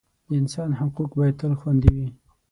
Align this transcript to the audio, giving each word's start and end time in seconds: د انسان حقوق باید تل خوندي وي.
د 0.27 0.29
انسان 0.41 0.69
حقوق 0.79 1.11
باید 1.19 1.35
تل 1.41 1.53
خوندي 1.59 1.91
وي. 1.95 2.07